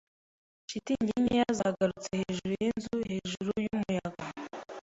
[0.69, 4.25] Shitingi nkeya zagurutse hejuru yinzu hejuru yumuyaga.